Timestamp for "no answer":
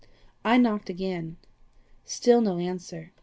2.41-3.11